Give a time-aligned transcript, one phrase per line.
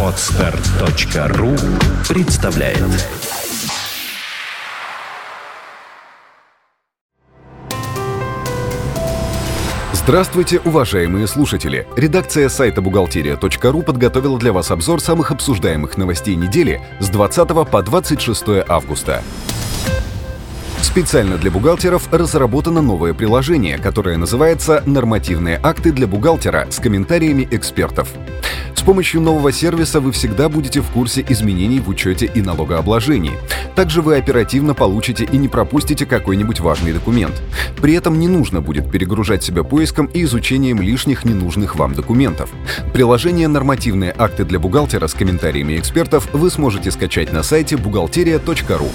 [0.00, 1.50] Отстар.ру
[2.08, 2.78] представляет
[9.92, 11.88] Здравствуйте, уважаемые слушатели!
[11.96, 18.44] Редакция сайта бухгалтерия.ру подготовила для вас обзор самых обсуждаемых новостей недели с 20 по 26
[18.68, 19.24] августа.
[20.94, 28.08] Специально для бухгалтеров разработано новое приложение, которое называется «Нормативные акты для бухгалтера» с комментариями экспертов.
[28.76, 33.32] С помощью нового сервиса вы всегда будете в курсе изменений в учете и налогообложении.
[33.74, 37.42] Также вы оперативно получите и не пропустите какой-нибудь важный документ.
[37.82, 42.50] При этом не нужно будет перегружать себя поиском и изучением лишних ненужных вам документов.
[42.92, 48.90] Приложение «Нормативные акты для бухгалтера» с комментариями экспертов вы сможете скачать на сайте бухгалтерия.ру.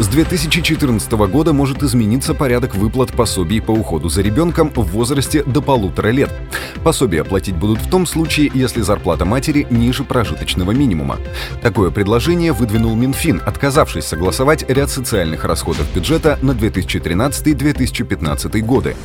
[0.00, 5.62] С 2014 года может измениться порядок выплат пособий по уходу за ребенком в возрасте до
[5.62, 6.32] полутора лет.
[6.82, 11.18] Пособия платить будут в том случае, если зарплата матери ниже прожиточного минимума.
[11.62, 18.96] Такое предложение выдвинул Минфин, отказавшись согласовать ряд социальных расходов бюджета на 2013-2015 годы.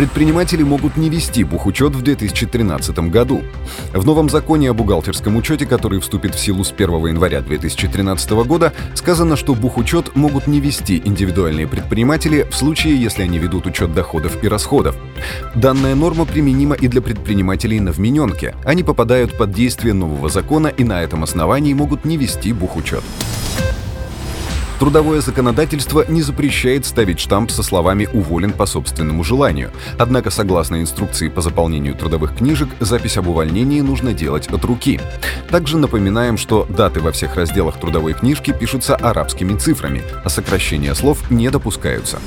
[0.00, 3.42] Предприниматели могут не вести бухучет в 2013 году.
[3.92, 8.72] В новом законе о бухгалтерском учете, который вступит в силу с 1 января 2013 года,
[8.94, 14.42] сказано, что бухучет могут не вести индивидуальные предприниматели в случае, если они ведут учет доходов
[14.42, 14.96] и расходов.
[15.54, 18.54] Данная норма применима и для предпринимателей на вмененке.
[18.64, 23.04] Они попадают под действие нового закона и на этом основании могут не вести бухучет.
[24.80, 29.72] Трудовое законодательство не запрещает ставить штамп со словами «уволен по собственному желанию».
[29.98, 34.98] Однако, согласно инструкции по заполнению трудовых книжек, запись об увольнении нужно делать от руки.
[35.50, 41.30] Также напоминаем, что даты во всех разделах трудовой книжки пишутся арабскими цифрами, а сокращения слов
[41.30, 42.18] не допускаются.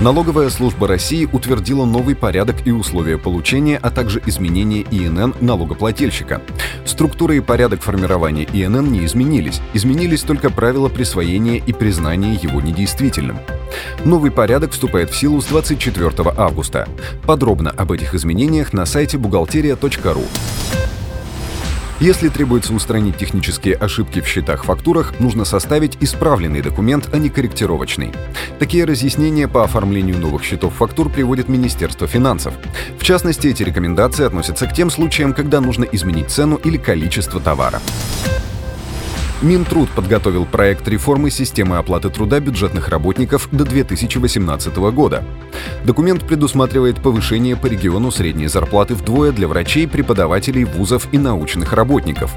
[0.00, 6.42] Налоговая служба России утвердила новый порядок и условия получения, а также изменения ИНН налогоплательщика.
[6.84, 9.60] Структура и порядок формирования ИНН не изменились.
[9.72, 13.38] Изменились только правила присвоения и признания его недействительным.
[14.04, 16.88] Новый порядок вступает в силу с 24 августа.
[17.24, 20.24] Подробно об этих изменениях на сайте бухгалтерия.ру.
[22.00, 28.12] Если требуется устранить технические ошибки в счетах-фактурах, нужно составить исправленный документ, а не корректировочный.
[28.58, 32.54] Такие разъяснения по оформлению новых счетов-фактур приводит Министерство финансов.
[32.98, 37.80] В частности, эти рекомендации относятся к тем случаям, когда нужно изменить цену или количество товара.
[39.44, 45.22] Минтруд подготовил проект реформы системы оплаты труда бюджетных работников до 2018 года.
[45.84, 52.32] Документ предусматривает повышение по региону средней зарплаты вдвое для врачей, преподавателей вузов и научных работников.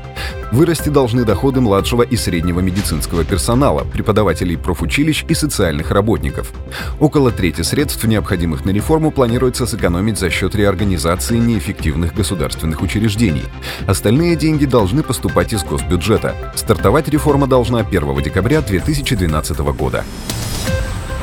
[0.51, 6.51] Вырасти должны доходы младшего и среднего медицинского персонала, преподавателей профучилищ и социальных работников.
[6.99, 13.43] Около трети средств, необходимых на реформу, планируется сэкономить за счет реорганизации неэффективных государственных учреждений.
[13.87, 16.35] Остальные деньги должны поступать из госбюджета.
[16.55, 20.03] Стартовать реформа должна 1 декабря 2012 года.